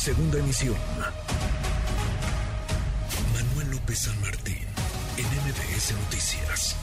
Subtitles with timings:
[0.00, 0.76] Segunda emisión.
[3.34, 4.64] Manuel López San Martín,
[5.18, 6.74] en MBS Noticias.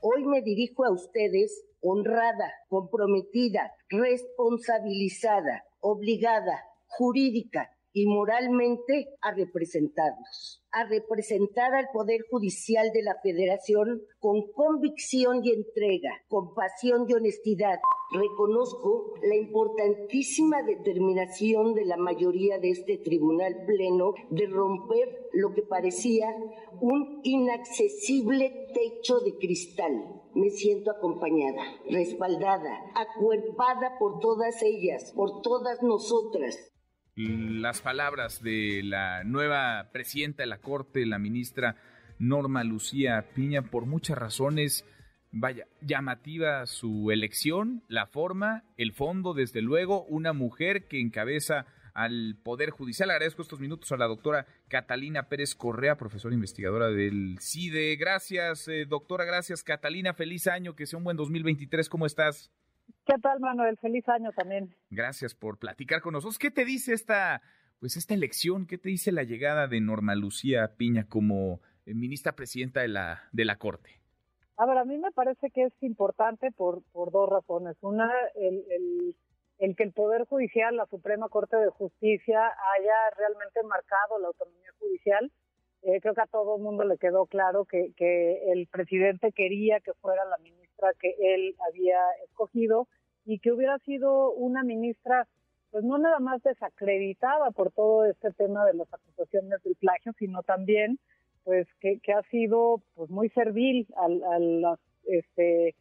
[0.00, 10.84] Hoy me dirijo a ustedes honrada, comprometida, responsabilizada, obligada, jurídica y moralmente a representarlos, a
[10.84, 17.78] representar al Poder Judicial de la Federación con convicción y entrega, con pasión y honestidad.
[18.10, 25.62] Reconozco la importantísima determinación de la mayoría de este Tribunal Pleno de romper lo que
[25.62, 26.34] parecía
[26.80, 30.20] un inaccesible techo de cristal.
[30.34, 36.73] Me siento acompañada, respaldada, acuerpada por todas ellas, por todas nosotras
[37.16, 41.76] las palabras de la nueva presidenta de la Corte, la ministra
[42.18, 44.84] Norma Lucía Piña, por muchas razones.
[45.30, 52.36] Vaya, llamativa su elección, la forma, el fondo, desde luego, una mujer que encabeza al
[52.42, 53.10] Poder Judicial.
[53.10, 57.96] Agradezco estos minutos a la doctora Catalina Pérez Correa, profesora investigadora del CIDE.
[57.96, 60.14] Gracias, eh, doctora, gracias, Catalina.
[60.14, 61.88] Feliz año, que sea un buen 2023.
[61.88, 62.52] ¿Cómo estás?
[63.06, 63.76] ¿Qué tal, Manuel?
[63.78, 64.74] Feliz año también.
[64.90, 66.38] Gracias por platicar con nosotros.
[66.38, 67.42] ¿Qué te dice esta,
[67.80, 68.66] pues esta elección?
[68.66, 73.22] ¿Qué te dice la llegada de Norma Lucía Piña como eh, ministra presidenta de la,
[73.32, 74.00] de la Corte?
[74.56, 77.76] A ver, a mí me parece que es importante por, por dos razones.
[77.82, 79.16] Una, el, el,
[79.58, 84.70] el que el Poder Judicial, la Suprema Corte de Justicia, haya realmente marcado la autonomía
[84.78, 85.30] judicial
[85.86, 89.80] eh, creo que a todo el mundo le quedó claro que, que el presidente quería
[89.80, 90.63] que fuera la ministra
[90.98, 92.88] que él había escogido
[93.24, 95.26] y que hubiera sido una ministra
[95.70, 100.44] pues no nada más desacreditada por todo este tema de las acusaciones del plagio, sino
[100.44, 101.00] también
[101.42, 105.74] pues que, que ha sido pues muy servil al, a, este,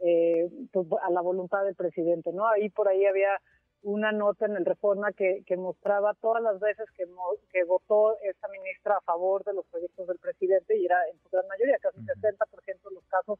[0.00, 2.46] eh, pues, a la voluntad del presidente, ¿no?
[2.46, 3.40] Ahí por ahí había
[3.82, 7.04] una nota en el Reforma que, que mostraba todas las veces que,
[7.52, 11.28] que votó esta ministra a favor de los proyectos del presidente y era en su
[11.30, 13.38] gran mayoría, casi 60% de los casos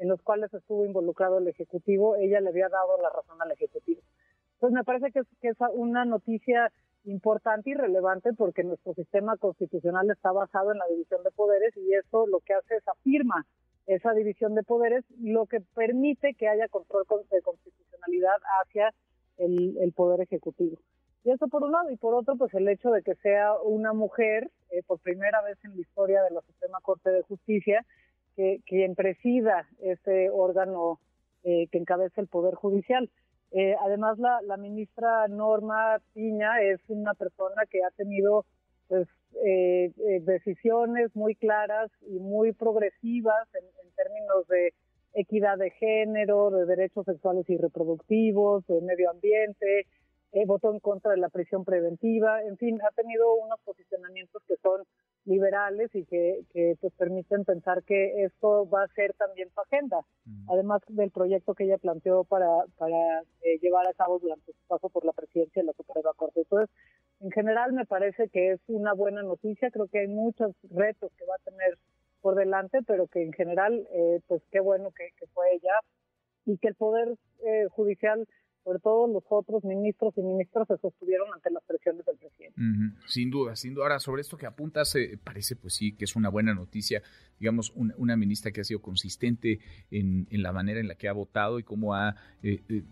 [0.00, 4.00] en los cuales estuvo involucrado el Ejecutivo, ella le había dado la razón al Ejecutivo.
[4.54, 6.72] Entonces me parece que es, una noticia
[7.04, 11.94] importante y relevante porque nuestro sistema constitucional está basado en la división de poderes y
[11.94, 13.46] eso lo que hace es afirma
[13.86, 18.94] esa división de poderes, lo que permite que haya control de constitucionalidad hacia
[19.36, 20.78] el, Poder Ejecutivo.
[21.24, 23.92] Y eso por un lado, y por otro, pues el hecho de que sea una
[23.92, 27.84] mujer, eh, por primera vez en la historia de la Suprema Corte de Justicia,
[28.36, 31.00] que quien presida ese órgano
[31.44, 33.10] eh, que encabeza el Poder Judicial.
[33.52, 38.44] Eh, además, la, ministra Norma Piña es una persona que ha tenido
[38.88, 39.08] pues,
[40.22, 43.64] decisiones muy claras y muy progresivas en
[43.94, 44.72] términos de
[45.14, 49.86] equidad de género, de derechos sexuales y reproductivos, de medio ambiente,
[50.32, 54.56] eh, votó en contra de la prisión preventiva, en fin, ha tenido unos posicionamientos que
[54.62, 54.82] son
[55.30, 60.00] liberales y que, que pues permiten pensar que esto va a ser también su agenda,
[60.24, 60.50] mm.
[60.50, 64.88] además del proyecto que ella planteó para, para eh, llevar a cabo durante su paso
[64.88, 66.40] por la presidencia de la Suprema Corte.
[66.40, 66.68] Entonces,
[67.20, 71.24] en general me parece que es una buena noticia, creo que hay muchos retos que
[71.26, 71.78] va a tener
[72.20, 75.74] por delante, pero que en general, eh, pues qué bueno que, fue ella
[76.44, 77.14] y que el Poder
[77.44, 78.26] eh, Judicial,
[78.70, 82.54] sobre todo los otros ministros y ministras, se sostuvieron ante las presiones del presidente.
[83.08, 83.86] Sin duda, sin duda.
[83.86, 87.02] Ahora, sobre esto que apuntas, eh, parece pues sí que es una buena noticia,
[87.40, 89.58] digamos, una, ministra que ha sido consistente
[89.90, 92.14] en, en, la manera en la que ha votado y cómo ha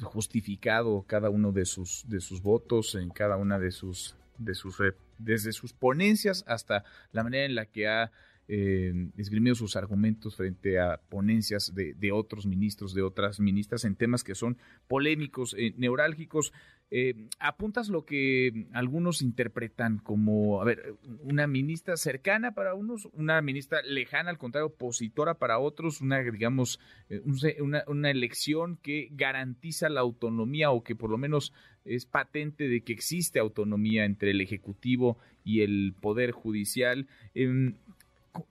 [0.00, 4.78] justificado cada uno de sus, de sus votos en cada una de sus, de sus,
[5.18, 8.12] desde sus ponencias hasta la manera en la que ha
[8.48, 14.22] eh, esgrimido sus argumentos frente a ponencias de, otros ministros, de otras ministras en temas
[14.22, 14.56] que son
[14.88, 16.52] polémicos, eh, neurálgicos.
[16.92, 23.42] Eh, apuntas lo que algunos interpretan como, a ver, una ministra cercana para unos, una
[23.42, 27.20] ministra lejana, al contrario, opositora para otros, una, digamos, eh,
[27.60, 31.52] una, una elección que garantiza la autonomía o que por lo menos
[31.84, 37.06] es patente de que existe autonomía entre el Ejecutivo y el Poder Judicial.
[37.34, 37.74] Em,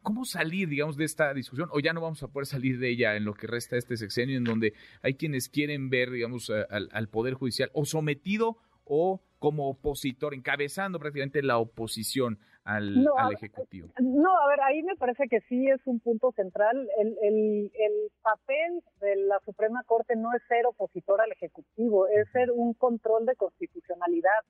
[0.02, 1.70] ¿Cómo salir, digamos, de esta discusión?
[1.72, 3.98] O ya no vamos a poder salir de ella en lo que resta de este
[3.98, 9.70] sexenio, en donde hay quienes quieren ver, digamos, al, Poder Judicial o sometido o como
[9.70, 13.90] opositor, encabezando prácticamente la oposición al, Ejecutivo.
[14.00, 16.90] No, a ver, ahí me parece que sí es un punto central.
[16.98, 22.28] El, el, el papel de la Suprema Corte no es ser opositor al Ejecutivo, es
[22.32, 24.44] ser un control de constitucionalidad.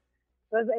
[0.50, 0.76] Entonces,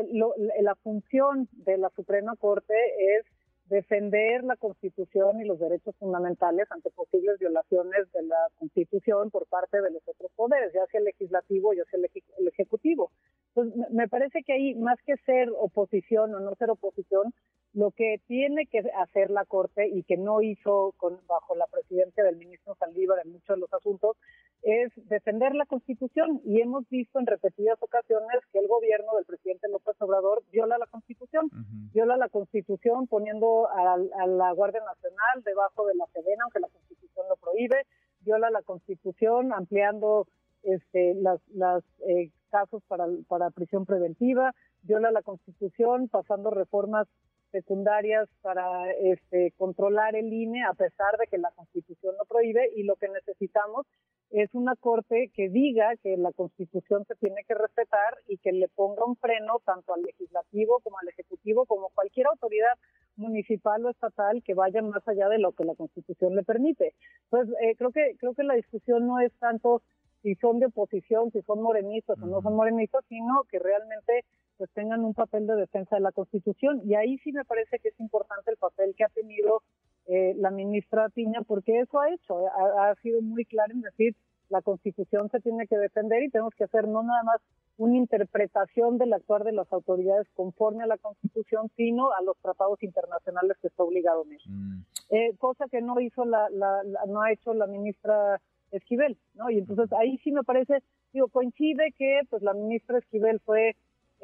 [0.61, 2.75] la función de la Suprema Corte
[3.19, 3.26] es
[3.68, 9.80] defender la Constitución y los derechos fundamentales ante posibles violaciones de la Constitución por parte
[9.80, 13.10] de los otros poderes, ya sea el legislativo, ya sea el, ejecutivo.
[13.54, 17.34] Pues me parece que ahí, más que ser oposición o no ser oposición,
[17.72, 22.24] lo que tiene que hacer la Corte y que no hizo con, bajo la presidencia
[22.24, 24.16] del ministro Saldívar en muchos de los asuntos
[24.62, 26.41] es defender la Constitución.
[26.44, 30.87] Y hemos visto en repetidas ocasiones que el gobierno del presidente López Obrador viola la
[30.87, 31.50] Constitución.
[31.93, 37.26] Viola la Constitución poniendo a, la Guardia Nacional debajo de la Sedena, aunque la Constitución
[37.29, 37.76] lo prohíbe.
[38.20, 40.26] Viola la Constitución ampliando
[40.62, 44.55] este, las, las eh, casos para, para prisión preventiva.
[44.82, 47.06] Viola la Constitución pasando reformas
[47.52, 52.82] secundarias para este, controlar el INE a pesar de que la Constitución lo prohíbe y
[52.82, 53.87] lo que necesitamos
[54.31, 58.69] es una corte que diga que la Constitución se tiene que respetar y que le
[58.69, 62.75] ponga un freno tanto al legislativo como al ejecutivo como cualquier autoridad
[63.17, 66.94] municipal o estatal que vaya más allá de lo que la Constitución le permite.
[67.25, 69.82] Entonces, eh, creo que creo que la discusión no es tanto
[70.23, 74.25] si son de oposición, si son morenistas o no son morenistas, sino que realmente
[74.56, 76.81] pues tengan un papel de defensa de la Constitución.
[76.84, 79.62] Y ahí sí me parece que es importante el papel que ha tenido
[80.06, 82.47] eh, la ministra Piña, porque eso ha hecho,
[82.79, 84.14] ha, sido muy claro en decir
[84.49, 87.41] la Constitución se tiene que defender y tenemos que hacer no nada más
[87.76, 92.81] una interpretación del actuar de las autoridades conforme a la Constitución, sino a los tratados
[92.82, 94.55] internacionales que está obligado México.
[94.55, 94.85] Mm.
[95.11, 99.50] Eh, cosa que no hizo la, la, no ha hecho la ministra Esquivel, ¿no?
[99.50, 100.82] Y entonces ahí sí me parece,
[101.12, 103.76] digo, coincide que pues la ministra Esquivel fue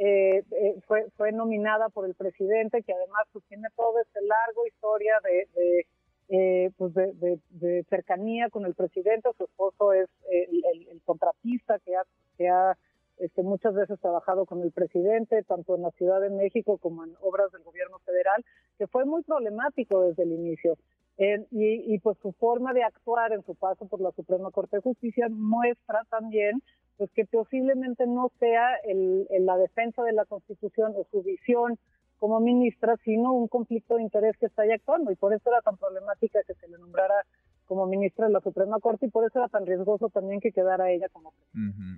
[0.04, 4.66] eh, eh, fue, fue nominada por el presidente, que además pues, tiene toda esta larga
[4.66, 5.86] historia de, de
[6.28, 9.30] eh, pues de, cercanía con el presidente.
[9.38, 12.02] Su esposo es el, contratista que ha,
[12.36, 12.76] que ha
[13.18, 17.14] este, muchas veces trabajado con el presidente, tanto en la Ciudad de México como en
[17.20, 18.44] obras del gobierno federal,
[18.78, 20.78] que fue muy problemático desde el inicio.
[21.16, 24.82] y, y pues su forma de actuar en su paso por la Suprema Corte de
[24.82, 26.60] Justicia muestra también
[27.02, 31.76] pues que posiblemente no sea el, la defensa de la Constitución o su visión
[32.20, 35.10] como ministra, sino un conflicto de interés que está ahí actuando.
[35.10, 37.26] Y por eso era tan problemática que se le nombrara
[37.66, 40.90] como ministra de la Suprema Corte y por eso era tan riesgoso también que quedara
[40.90, 41.32] ella como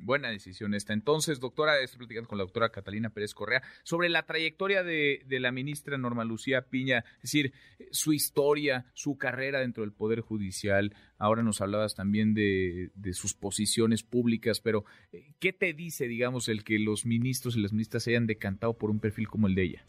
[0.02, 0.92] Buena decisión esta.
[0.92, 5.52] Entonces, doctora, estoy platicando con la doctora Catalina Pérez Correa sobre la trayectoria de, la
[5.52, 7.52] ministra Norma Lucía Piña, es decir,
[7.90, 10.94] su historia, su carrera dentro del Poder Judicial.
[11.18, 16.48] Ahora nos hablabas también de, de sus posiciones públicas, pero eh, ¿qué te dice, digamos,
[16.48, 19.54] el que los ministros y las ministras se hayan decantado por un perfil como el
[19.54, 19.86] de ella?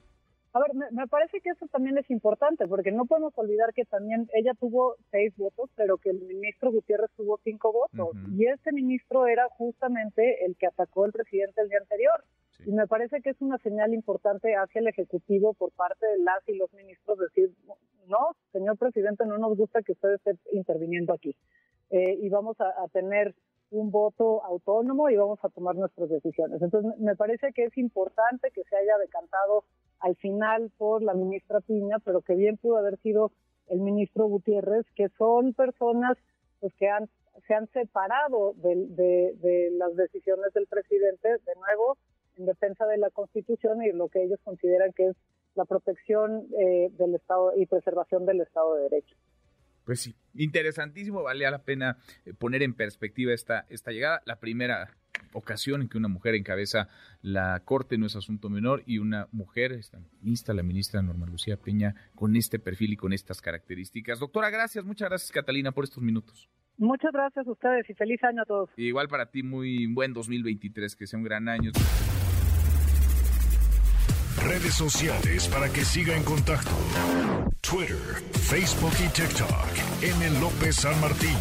[0.56, 4.30] A ver, me, parece que eso también es importante, porque no podemos olvidar que también
[4.34, 8.16] ella tuvo seis votos, pero que el ministro Gutiérrez tuvo cinco votos.
[8.38, 12.24] Y ese ministro era justamente el que atacó al presidente el día anterior.
[12.66, 16.48] Y me parece que es una señal importante hacia el Ejecutivo por parte de las
[16.48, 17.52] y los ministros decir,
[18.08, 21.36] no, señor presidente, no nos gusta que usted esté interviniendo aquí.
[21.90, 23.36] Eh, y vamos a, a tener
[23.72, 26.62] un voto autónomo y vamos a tomar nuestras decisiones.
[26.62, 29.66] Entonces, me parece que es importante que se haya decantado
[30.06, 33.32] al final por la ministra Piña, pero que bien pudo haber sido
[33.70, 36.16] el ministro Gutiérrez, que son personas
[36.60, 37.10] pues que han,
[37.48, 41.98] se han separado de, las decisiones del presidente, de nuevo,
[42.38, 45.16] en defensa de la Constitución y lo que ellos consideran que es
[45.56, 49.16] la protección eh, del Estado y preservación del Estado de Derecho.
[49.86, 54.22] Pues sí, interesantísimo, valía la pena eh, poner en perspectiva esta, esta llegada.
[54.26, 54.96] La primera
[55.36, 56.90] ocasión en que una mujer encabeza
[57.22, 61.58] la Corte no es asunto menor y una mujer, esta ministra, la ministra Norma Lucía
[61.58, 64.20] Peña, con este perfil y con estas características.
[64.20, 66.50] Doctora, gracias, muchas gracias Catalina por estos minutos.
[66.78, 68.70] Muchas gracias a ustedes y feliz año a todos.
[68.76, 71.72] Igual para ti, muy buen 2023, que sea un gran año.
[74.44, 76.72] Redes sociales para que siga en contacto:
[77.62, 77.98] Twitter,
[78.32, 79.50] Facebook y TikTok.
[80.04, 80.40] M.
[80.42, 81.36] López San Martín.